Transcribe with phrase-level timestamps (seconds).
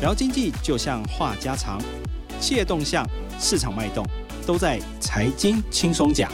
[0.00, 1.82] 聊经济就像话家常，
[2.38, 3.04] 企业动向、
[3.36, 4.06] 市场脉动，
[4.46, 6.30] 都在财经轻松讲。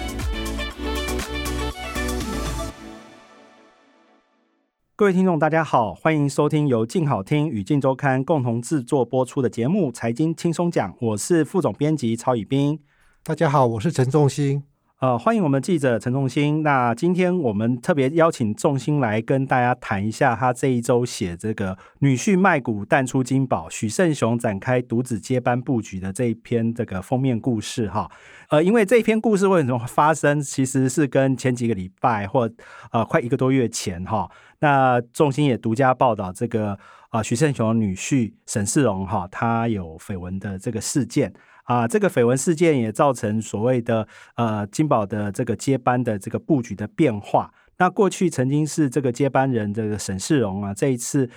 [4.94, 12.78] 各位听众，大家好，欢迎收听由静好听与静周刊共同制作播出的节目《财经轻松讲》，我是副总编辑曹以斌。
[13.22, 14.73] 大家好，我是陈仲兴。
[15.04, 16.62] 呃，欢迎我们记者陈仲兴。
[16.62, 28.10] 那今天我们特别邀请仲兴来跟大家谈一下他这一周写这个女婿卖股淡出金宝，许胜雄展开独子接班布局的这一篇这个封面故事哈。
[28.48, 32.50] 呃，因为这篇故事为什么发生，其实是跟前几个礼拜或
[32.90, 36.78] 呃快一个多月前哈，那仲兴也独家报道这个
[37.10, 41.30] 啊、许胜雄女婿沈世荣哈，他有绯闻的这个事件。
[41.64, 47.52] 啊，这个绯闻事件也造成所谓的呃金宝的这个接班的这个布局的变化。
[47.76, 51.28] 那过去曾经是这个接班人这个沈世荣啊，这一次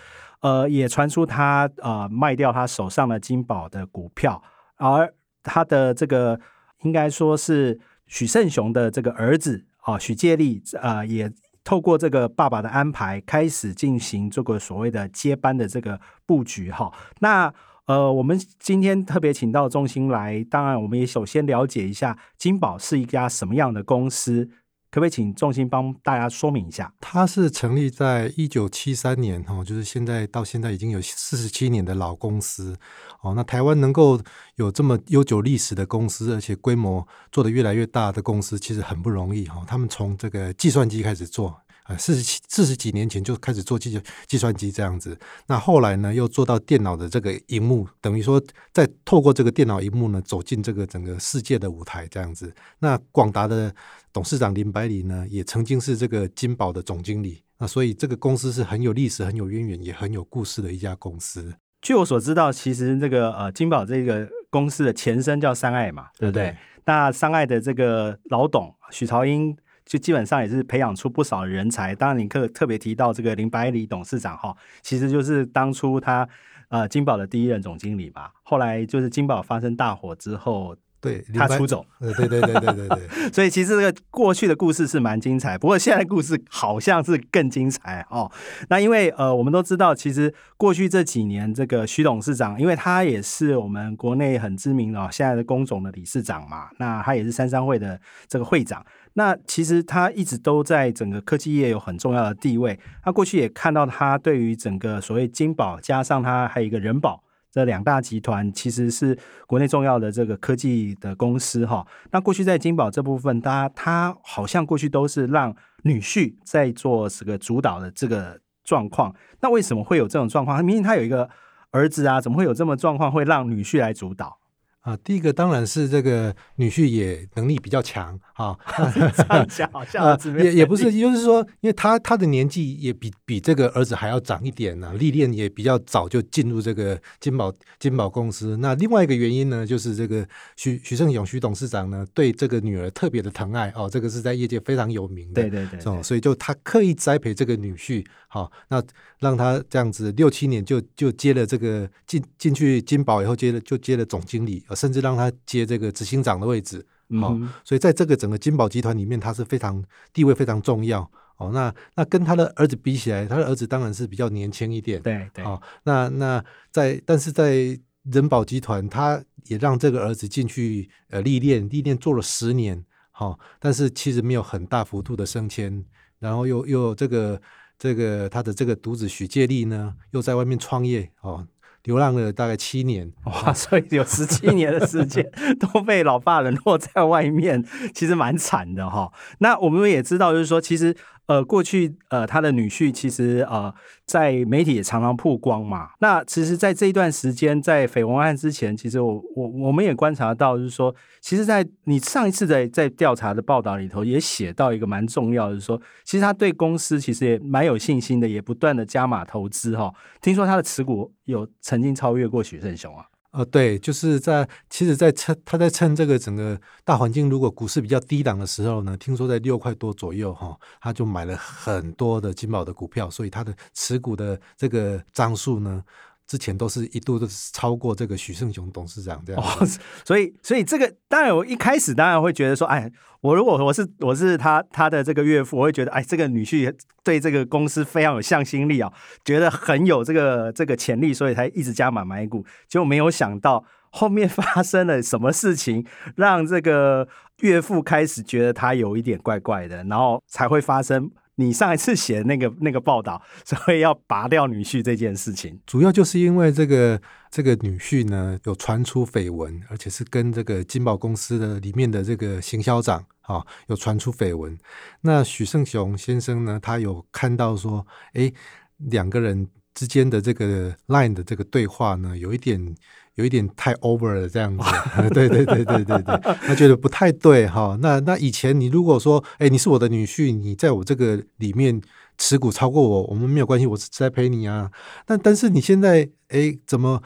[0.42, 4.42] 呃也传出他呃卖掉他手上的金宝的股票，
[4.76, 5.12] 而
[5.42, 6.40] 他的这个
[6.84, 11.32] 应该说是许胜雄的这个儿子啊许介立啊，也
[11.64, 16.94] 透过这个爸爸的安排开始进行这个所谓的接班的这个布局哈。
[17.20, 17.52] 那
[17.88, 24.44] 呃，我们今天特别请到仲兴来，当然我们也首先了解一下金宝是一家什么样的公司，
[24.92, 26.94] 可不可以请仲兴帮大家说明一下？
[27.00, 32.76] 它是成立在一九七三年，哈，就是现在到现在已经有四十七年的老公司，
[33.22, 34.20] 哦，那台湾能够
[34.56, 41.62] 有这么悠久历史的公司，而且规模做得越来越大的公司，其实很不容易，哈，他们从这个计算机开始做。
[41.88, 48.44] 呃，四十七四十几年前就开始做计计算机这样子，那后来呢，又做到电脑的这个荧幕，等于说
[48.74, 52.54] 再透过这个电脑荧幕呢，走进这个整个世界的舞台这样子。
[52.80, 53.74] 那广达的
[54.12, 61.56] 董事长林百里呢，也曾经是这个金宝的总经理，那所以这个公司是很有历史、很有渊源、也很有故事的一家公司。
[61.82, 66.48] 据我所知道，其实这个呃金宝这个公司的前身叫三爱嘛，对不对？
[66.48, 69.56] 对，那三爱的这个老董许朝英。
[69.88, 71.96] 就基本上也是培养出不少人才。
[71.96, 76.30] 当然，你特特别提到这个林百里董事长哈，其实就是当初他
[76.70, 78.30] 呃金宝的第一任总经理嘛。
[78.44, 80.76] 后来就是金宝发生大火之后。
[81.00, 88.30] 对，他出走，对对对对对对对， 所以其实这个过去的故事是蛮精彩，不过现在的故事好像是更精彩哦。
[88.70, 98.84] 那因为呃，我们都知道，其实过去这几年，这个徐董事长，因为他也是我们国内很知名的哦，现在的工总的理事长嘛，那他也是三商会的这个会长，
[99.18, 102.80] 那其实他一直都在整个科技业有很重要的地位。
[103.02, 107.24] 他过去也看到他对于整个所谓金宝，加上他还有一个人保。
[107.52, 109.18] 这两大集团其实是
[109.48, 111.84] 国内重要的这个科技的公司哈。
[112.12, 119.16] 那过去在金宝这部分，他他好像过去都是让女婿在做这个主导的这个状况。
[119.42, 120.56] 那为什么会有这种状况？
[120.56, 121.28] 他明明他有一个
[121.72, 124.38] 儿子啊，怎么会有这么状况，会让女婿来主导？
[124.82, 128.58] 啊，第一个当然是这个女婿也能力比较强啊，
[128.94, 138.56] 这样讲好像也也不是，就是说，因为他他的年纪也比比这个儿子还要长一点呢，历练也比较早就进入这个金宝金宝公司。
[138.58, 148.82] 那另外一个原因呢，就是这个许许胜勇许董事长呢，对这个女儿特别的疼爱哦，这个是在业界非常有名的，对对对，对，所以就他刻意栽培这个女婿，好，那
[149.20, 154.64] 让他这样子六七年就就接了这个进进去金宝以后接了就接了总经理。
[154.76, 159.82] 甚至让他接这个执行长的位置，哦，嗯、所以在这个整个金宝集团里面，他是非常
[160.12, 161.52] 地位非常重要哦。
[161.54, 165.46] 那那跟他的儿子比起来，他的儿子当然是比较年轻一点，对对。
[165.46, 175.86] 哦，那那在但是在人保集团，他也让这个儿子进去呃历练，历练做了十年，好、哦，但是其实没有很大幅度的升迁，
[176.20, 177.42] 然后又又这个
[177.80, 181.48] 这个他的这个独子许介立呢，又在外面创业，哦。
[181.84, 183.54] 流浪了大概七年，哇！
[183.54, 185.26] 所以有十七年的时间
[185.60, 189.12] 都被老爸冷落在外面，其实蛮惨的哈。
[189.40, 190.96] 那我们也知道，就是说，其实。
[191.28, 193.74] 呃，过去呃，他的女婿其实呃，
[194.06, 195.90] 在媒体也常常曝光嘛。
[196.00, 209.94] 那其实，在这一段时间，在绯闻案之前，其实我我我们也观察到，就是说，其实，在你上一次在在调查的报道里头，也写到一个蛮重要的，就是说，其实他对公司其实也蛮有信心的，也不断的加码投资哈。
[210.22, 213.06] 听说他的持股有曾经超越过许胜雄啊。
[213.38, 225.84] 呃，对，就是在其实，在趁他在趁这个整个大环境，如果股市比较低档的时候呢，听说在六块多左右哈，他就买了很多的金宝的股票，所以他的持股的这个张数呢，
[226.28, 229.42] 之前都是一度都是超过这个许胜雄董事长这样。
[229.42, 229.66] 哦，
[230.04, 232.92] 所以所以这个当然我一开始当然会觉得说，哎，
[233.22, 238.92] 我如果我是我是他他的这个岳父，我会觉得哎，这个女婿对这个公司非常有向心力啊，
[239.24, 242.46] 觉得很有这个这个潜力，所以才一直加码买股。
[242.68, 245.86] 结果没有想到后面发生了什么事情，
[246.18, 247.08] 让这个
[247.40, 251.10] 岳父开始觉得他有一点怪怪的，然后才会发生。
[251.40, 264.58] 你上一次写的那个 那个报道，所以要拔掉女婿这件事情，主要就是因为这个这个女婿呢有传出绯闻，而且是跟这个金宝公司的里面的这个行销长啊、有传出绯闻。
[265.02, 268.32] 那许胜雄先生呢，他有看到说，哎，
[268.78, 272.76] 两个人之间的这个 line 的这个对话呢，有一点。
[273.18, 274.64] 有一点太 over 了，这样子，
[275.14, 277.78] 对对对对对对，他觉得不太对哈。
[277.82, 281.82] 那那以前你如果说，哎，你是我的女婿，你在我这个里面
[282.18, 284.72] 持股超过我，我们没有关系，我是在陪你啊。
[285.06, 287.02] 但但是你现在，哎，怎么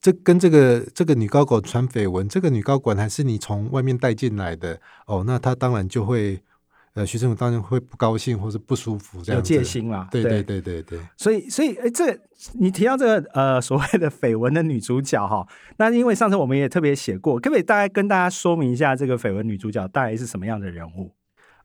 [0.00, 5.24] 这跟这个这个女高管传绯闻，这个女高管还是你从外面带进来的哦？
[5.26, 6.40] 那他当然就会。
[6.94, 10.06] 呃，学生当然会不高兴或是不舒服，这样有戒心啦。
[10.12, 11.00] 对对对对对。
[11.16, 12.16] 所以所以，哎，这
[12.52, 15.44] 你提到这个呃所谓的绯闻的女主角哈，
[15.78, 21.10] 那因为上次我们也特别写过，可不可以大概跟大家说明一下这个绯闻女主角大概是什么样的人物？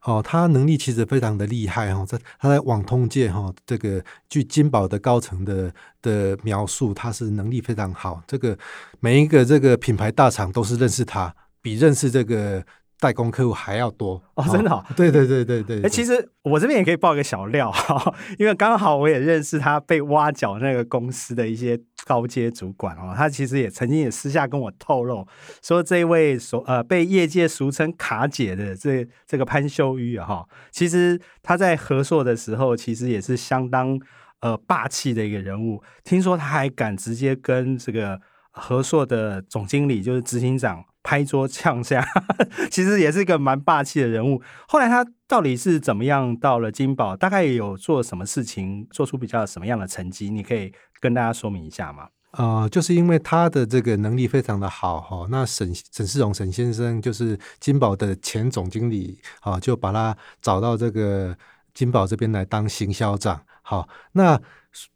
[0.03, 5.71] 哦，她能力其实非常的厉害哈，在她在网通界哈，这个据金宝的高层的
[6.01, 8.57] 的描述，她是能力非常好，这个
[8.99, 12.65] 每一个这个品牌大厂都是认识她，比认识这个。
[12.99, 15.81] 代工客户还要多哦，真的好，对对对对对。
[15.83, 25.25] 哎，其实我这边也可以爆一个小料哈， 因为刚好我也认识他被挖角那个公司的一些高阶主管哦，他其实也曾经也私下跟我透露
[25.63, 33.97] 说，这位所呃被业界俗称卡姐的这这个潘秀玉哈，其实他在合硕的时候其实也是相当
[34.41, 38.19] 呃霸气的一个人物，听说他还敢直接跟这个
[38.51, 40.83] 和硕的总经理就是执行长。
[41.09, 42.07] 拍桌呛下，
[42.69, 44.39] 其实也是一个蛮霸气的人物。
[44.67, 47.17] 后来他到底是怎么样到了金宝？
[47.17, 50.29] 大概有做什么事情，做出比较什么样的成绩？
[50.29, 52.09] 你可以跟大家说明一下吗？
[52.33, 55.25] 呃，就是因为他的这个能力非常的好哈。
[55.31, 61.35] 那沈沈世荣沈先生就是金宝的前总经理啊，就把他找到这个
[61.73, 63.41] 金宝这边来当行销长。
[63.63, 64.39] 好，那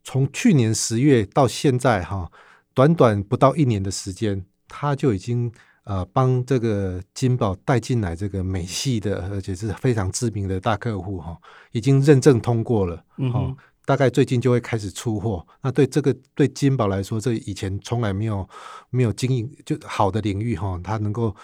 [0.04, 2.32] 从去年十月到现在哈，
[2.76, 5.52] 短短不到一年的时间，他就已经。
[5.86, 11.38] 呃，帮这个金宝带进来这个美系的，而且是非常知名的大客户哈，
[11.74, 15.46] 已经认证通过了，嗯哼，大概最近就会开始出货。
[15.62, 18.48] 那对这个对金宝来说，这以前从来没有
[18.92, 21.36] 没有经营就好的领域哈，它能够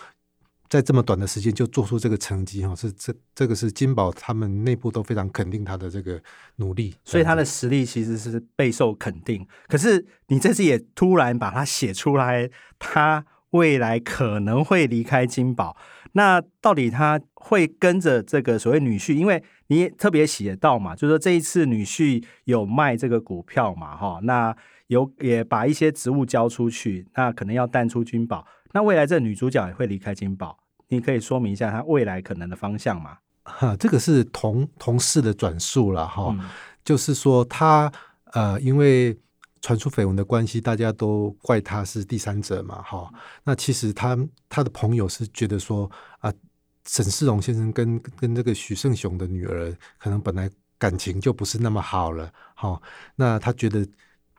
[0.70, 6.18] 在这么短的时间就做出这个成绩哈，是这这个是金宝他们内部都非常肯定他的这个
[6.56, 9.46] 努力，所以他的实力其实是备受肯定。
[9.68, 12.50] 可是你这次也突然把它写出来，
[12.80, 13.26] 他。
[13.52, 15.76] 未来可能会离开金宝，
[16.12, 19.14] 那到底他会跟着这个所谓女婿？
[19.14, 24.56] 因为你也特别写到嘛，就是说这一次女婿有卖这个股票嘛，哈，那
[24.88, 28.46] 有也把一些职务交出去，那可能要淡出金宝。
[28.74, 30.60] 那未来这女主角也会离开金宝，
[30.90, 33.18] 你可以说明一下她未来可能的方向吗？
[33.44, 36.48] 哈，这个是同同事的转述了哈，嗯、
[36.84, 37.92] 就是说他
[38.34, 39.18] 呃，因为。
[39.62, 43.12] 传出绯闻的关系，大家都怪他是第三者嘛，哈。
[43.44, 44.18] 那其实他
[44.48, 45.90] 他的朋友是觉得说
[46.20, 46.34] 啊，
[46.86, 52.82] 沈世荣先生跟跟这个许胜雄的女儿可能本来感情就不是那么好了，哈。
[53.16, 53.88] 那他觉得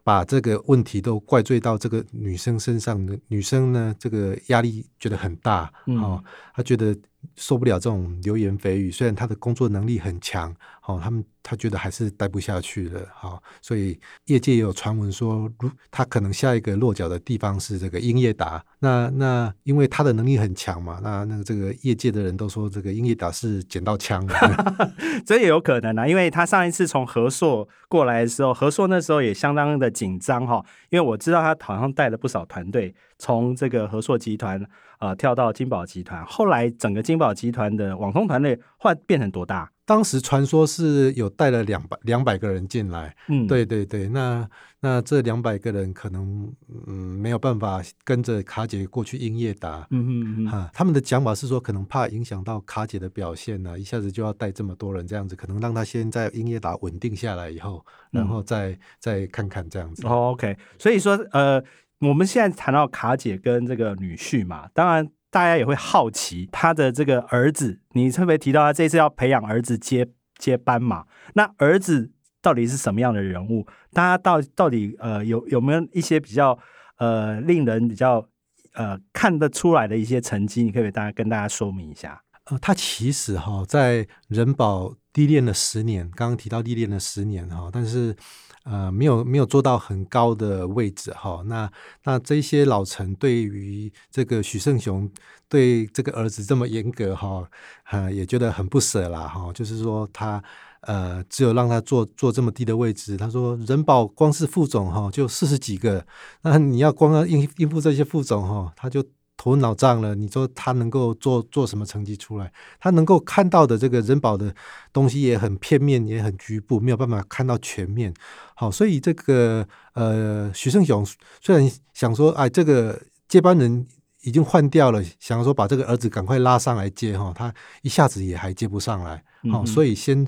[0.02, 6.22] 把这个问题都怪罪到这个女生身上的女生呢，这个压力觉得很大，哈。
[6.54, 6.96] 他觉得。
[7.36, 10.54] 受不了这种流言蜚语，虽然他的工作能力很强，
[10.86, 24.92] 哦，他们他觉得还是待不下去了，好、哦，所以业界也有传闻说，如他可能下一个落脚的地方是这个英业达，那那因为他的能力很强嘛，那那个这个业界的人都说这个英业达是捡到枪了，
[25.26, 34.66] 这也有可能啊，因为他上一次从和硕过来的时候，和硕那时候也相当的紧张哈，因为我知道他好像带了不少团队从这个和硕集团。
[35.00, 39.70] 呃，跳到金宝集团，后来整个金宝集团的网通团队后来变成多大？
[39.84, 44.48] 当时传说是有带了两百两百个人进来，嗯，对对对，那
[44.78, 46.48] 那这两百个人可能
[46.86, 60.06] 嗯没有办法跟着卡姐过去英业达，嗯嗯嗯，哈，他们的讲法是说可能怕影响到卡姐的表现呢、啊，一下子就要带这么多人这样子，可能让他先在英业达稳定下来以后，然后再、嗯、再看看这样子。
[60.06, 61.60] 哦，OK，所以说呃。
[62.02, 67.80] 我们现在谈到卡姐跟这个女婿嘛，当然大家也会好奇他的这个儿子。
[67.92, 70.08] 你特别提到他这次要培养儿子接
[70.38, 71.06] 接班嘛？
[71.34, 72.10] 那儿子
[72.42, 73.66] 到底是什么样的人物？
[73.92, 76.58] 大家到到底呃有有没有一些比较
[76.98, 78.26] 呃令人比较
[78.74, 80.62] 呃看得出来的一些成绩？
[80.64, 82.20] 你可以大家跟大家说明一下。
[82.44, 88.16] 呃，他其实哈在人保历练了十年，刚刚提到历练了十年哈，但是。
[88.64, 91.42] 呃，没有没有做到很高的位置哈。
[91.46, 91.70] 那
[92.04, 95.10] 那这些老臣对于这个许胜雄
[95.48, 97.48] 对这个儿子这么严格哈，
[97.90, 99.52] 呃，也觉得很不舍啦哈。
[99.52, 100.42] 就是说他
[100.82, 103.16] 呃，只有让他坐坐这么低的位置。
[103.16, 106.06] 他说人保光是副总哈就四十几个，
[106.42, 109.04] 那你要光要应应付这些副总哈，他就。
[109.40, 112.52] 头脑胀了，你说他能够做做什么成绩出来？
[112.78, 114.54] 他能够看到的这个人保的
[114.92, 118.12] 东西也很片面，也很局部，没有办法看到全面。
[118.54, 121.06] 好，所以这个呃，徐胜雄
[121.40, 123.86] 虽然想说，哎，这个接班人
[124.20, 129.24] 已经换掉了，想说把这个儿子赶快拉上来接哈，他一下子也还接不上来。
[129.50, 130.26] 好，所以先。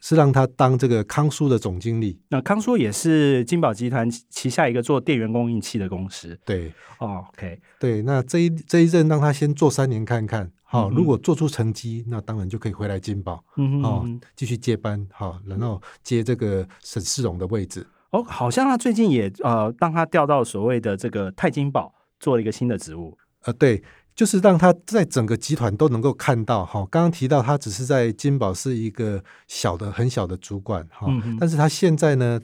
[0.00, 2.20] 是让他当这个康舒的总经理。
[2.28, 6.38] 那康舒也是金宝集团旗下一个做电源供应器的公司。
[6.44, 8.02] 对，哦，OK，对。
[8.02, 17.86] 那这一这一任让他先做三年看看，好、嗯，如果做出成绩，那当然就可以回来金宝，嗯哦，继续接班，好，然后接这个沈世荣的位置。
[18.10, 23.16] 哦，好像他最近也呃，让他调到所谓的这个泰金宝做了一个新的职务。
[23.44, 23.82] 呃，对。
[24.16, 31.06] 就是让他在整个集团都能够看到哈，刚刚提到他只是在金宝是一个小的很小的主管哈，
[31.38, 32.40] 但是他现在呢，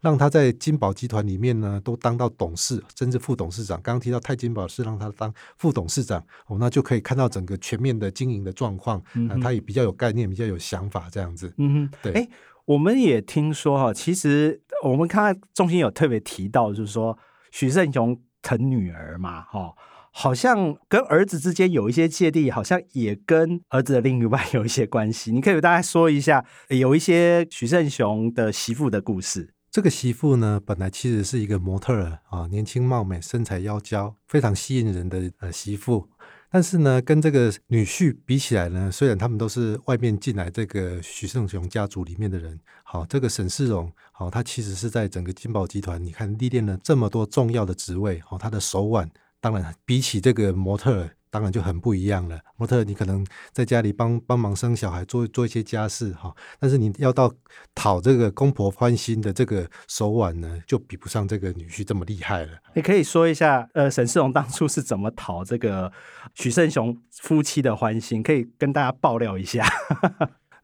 [0.00, 3.82] 让他在金宝集团里面呢都当到董事，甚至副董事长。
[3.82, 11.52] 刚刚提到泰金宝是让他当副董事长哦，那就可以看到整个全面的经营的状况，那他也比较有概念，比较有想法这样子。
[11.58, 12.12] 嗯哼，对。
[12.12, 12.28] 哎，
[12.64, 17.18] 我们也听说哈，其实我们看中心有特别提到，就是说
[17.50, 19.74] 许胜雄疼女儿嘛，哈。
[20.20, 25.30] 好像跟儿子之间有一些芥蒂，好像也跟儿子的另一半有一些关系。
[25.30, 29.54] 你可以给大家说一下，有一些许胜雄的媳妇的故事。
[29.70, 36.08] 这个媳妇呢，本来其实是一个模特儿啊，年轻貌美，身材窈窕，非常吸引人的呃媳妇。
[36.50, 49.08] 但是呢，跟这个女婿比起来呢，虽然他们都是外面进来这个许胜雄家族里面的人，好，这个沈世荣，好，他其实是在整个金宝集团，你看历练了这么多重要的职位，好，他的手腕。
[49.40, 52.40] 当然，比起这个模特，当然就很不一样了。
[52.56, 56.34] 模特，你可能在家里帮帮忙生小孩，做做一些家事哈。
[56.58, 57.32] 但是你要到
[57.74, 62.52] 讨这个公婆欢心的这个手腕呢，就比不上这个女婿这么厉害了。
[62.74, 65.92] 你可以说一下，呃，沈世荣当初是怎么讨这个
[66.34, 68.22] 许胜雄夫妻的欢心？
[68.22, 69.64] 可以跟大家爆料一下。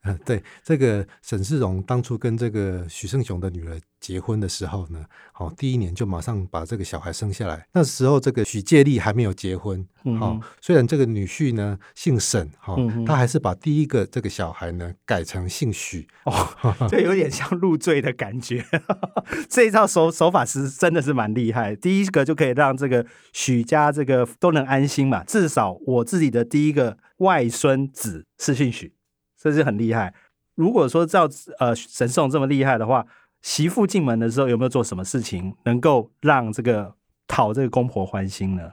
[0.05, 7.67] 嗯， 对，这个沈世荣当初跟这个许胜雄的女儿结婚的时候呢，好，第一年就马上把这个小孩生下来。
[7.73, 9.83] 那时候这个许介立还没有结婚，
[10.19, 16.47] 好、嗯，虽然这个女婿呢姓沈，哈、嗯，他还是把第一个这个小孩呢改成姓许，哦，
[16.87, 18.63] 这有点像入赘的感觉。
[19.49, 28.93] 这一套手手法是真的是蛮厉害，第一个就可以让这个许家这个都能安心嘛，至少我自己的第一个外孙子是姓许。
[29.51, 30.13] 这是很厉害。
[30.55, 33.05] 如果说照呃沈世荣这么厉害的话，
[33.41, 36.95] 媳妇进门的时候有没有做什么事情能够让这个
[37.27, 38.71] 讨这个公婆欢心呢？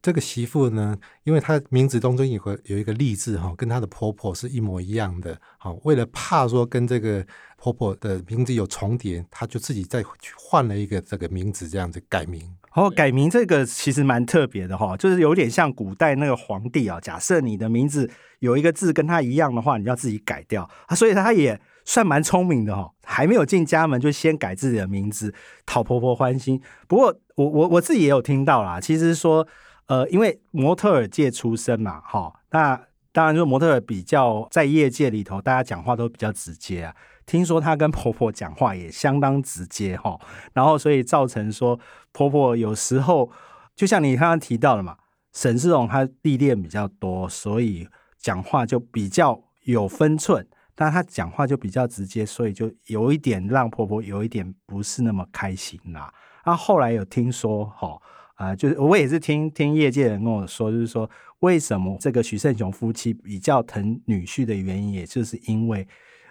[0.00, 5.38] 这个媳妇呢，因为她名字当中有个有一个利字哈，跟她的婆婆是一模一样的。
[5.58, 12.48] 好，为了怕说跟这个婆婆的名字有重叠，她就自己再去换了一个这个名字，这样子改名。
[12.78, 17.00] 哦，改名这个其实蛮特别的哈，就是有点像古代那个皇帝啊。
[17.00, 18.08] 假设你的名字
[18.38, 20.94] 有一个字跟他一样的话，你要自己改掉啊。
[20.94, 25.34] 所以他也算蛮聪明的哈，还没有进家门就先改自己的名字，
[25.66, 26.62] 讨婆婆欢心。
[26.86, 29.44] 不过我我我自己也有听到啦，其实说
[29.86, 32.80] 呃，因为模特儿界出身嘛，哈，那
[33.10, 36.94] 当然就模特儿比较在业界里头，大家讲话都比较直接啊。
[37.28, 40.18] 听说她跟婆婆讲话也相当直接哈，
[40.54, 41.78] 然后所以造成说
[42.10, 43.30] 婆婆有时候
[43.76, 44.96] 就像你刚刚提到的嘛，
[45.34, 50.44] 沈世荣她历练比较多，所以讲话就比较有分寸，
[50.74, 56.10] 但她讲话就比较直接，所以就有一点让婆婆有一点不是那么开心啦。
[56.46, 58.00] 那后来有听说哈
[58.36, 61.08] 啊，就是我也是听听业界人跟我说，就是说
[61.40, 65.86] 为什么这个许胜雄夫妻比较疼女婿的原因，也就是因为。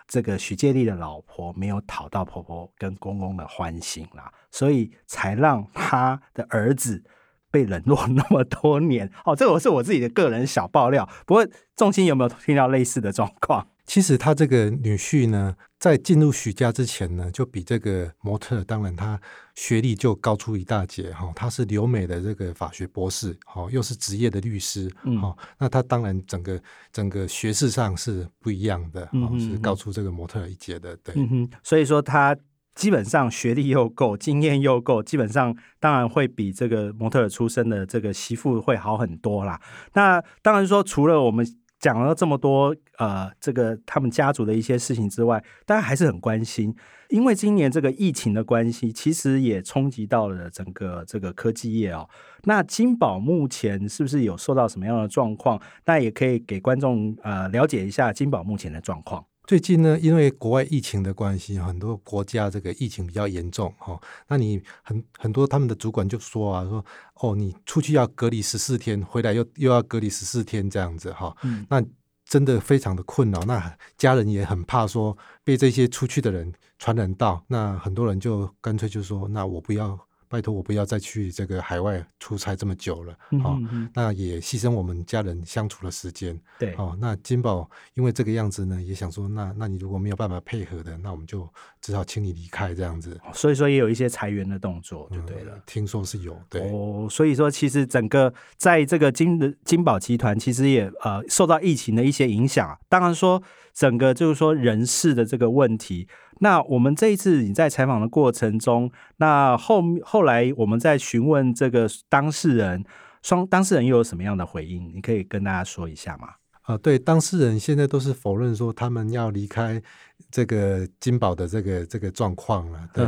[0.08, 7.04] 这个徐介利的老婆没有讨到婆婆跟公公的欢心啦，所以才让他的儿子
[7.52, 9.12] 被冷落那么多年。
[9.26, 11.08] 哦，这个是我自己的个人小爆料。
[11.26, 13.68] 不过，仲欣有没有听到类似的状况？
[13.88, 19.20] 其实他这个女婿呢，在进入许家之前呢，就比这个模特，当然他
[19.56, 21.32] 学历就高出一大截哈。
[21.34, 25.36] 他是留美的这个法学博士，哈，又是职业的律师，哈、嗯。
[25.58, 30.96] 那他当然整个整个学识上是不一样的，嗯、是高出这个模特一截的。
[30.98, 32.38] 对、嗯，所以说他
[32.76, 39.62] 基本上学历又够，经验又够，基本上当然会比这个模特出身的这个媳妇会好很多啦。
[39.94, 41.48] 那当然说，除了我们。
[41.88, 46.76] 讲了这么多，呃，这个他们家族的一些事情之外，大家还是很关心，
[47.08, 52.10] 因为今年这个疫情的关系，其实也冲击到了整个这个科技业哦。
[52.44, 55.62] 那金宝目前是不是有受到什么样的状况？
[55.86, 59.24] 那也可以给观众呃了解一下金宝目前的状况。
[59.48, 63.98] 最近呢，因为国外疫情的关系，很多国家这个疫情比较严重哈。
[64.28, 66.86] 那你很很多他们的主管就说啊，说
[67.22, 71.34] 哦，你出去要隔离十四天，回来又又要隔离十四天这样子哈。
[71.44, 71.66] 嗯。
[71.70, 71.82] 那
[72.26, 79.98] 真的非常的困扰，那家人也很怕说被这些出去的人传染到，那很多人就干脆就说，那我不要。
[80.30, 86.40] 拜托我不要再去这个海外出差这么久了，好、嗯哦，那也牺牲我们家人相处的时间。
[86.60, 91.48] 对，哦，那金宝因为这个样子呢，也想说，那那你如果没有办法配合的，那我们就
[91.82, 93.20] 只好请你离开这样子。
[93.34, 95.56] 所以说也有一些裁员的动作，就对了。
[95.56, 96.62] 嗯、听说是有，对。
[96.72, 102.78] 哦，所以说其实整个在这个金的金宝集团，其实也呃受到疫情的一些影响。
[102.90, 103.42] 当然说
[103.74, 106.08] 整个就是说人事的这个问题。
[106.40, 112.84] 那我们这一次你在采访的过程中，那后后来我们在询问这个当事人，
[113.22, 114.92] 双当事人又有什么样的回应？
[114.94, 116.30] 你可以跟大家说一下吗？
[116.68, 119.82] 啊，对，当事人现在都是否认说他们要离开
[120.30, 122.80] 这个金宝的这个这个状况了。
[122.94, 123.06] 对，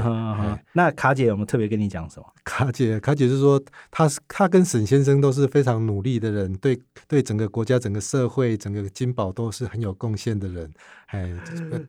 [0.71, 2.25] 那卡姐有没有特别跟你讲什么？
[2.45, 3.61] 卡姐，卡姐是说，
[3.91, 10.71] 她是他跟沈先生都是非常努力的人，对对，整个国家、整个社会、整个金宝都是很有贡献的人。
[11.07, 11.29] 哎，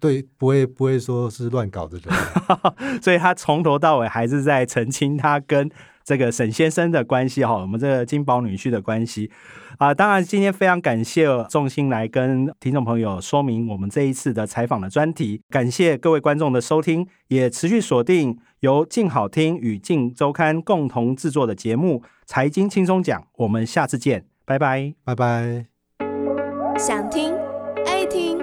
[0.00, 2.12] 对，不会不会说是乱搞的人，
[3.00, 5.71] 所以他从头到尾还是在澄清他跟。
[6.04, 9.30] 这个沈先生的关系哈，我们这个金宝女婿的关系
[9.78, 25.66] 啊，当然今天非常感谢仲欣来跟听众朋友说明我们这一次的采访的专题，感谢各位观众的收听，也持续锁定由静好听与静周刊共同制作的节目《财经轻松讲》，我们下次见，拜拜，拜拜。
[26.78, 27.35] 想听
[27.87, 28.38] 爱听，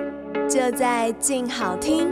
[0.47, 2.07] 就在静好听。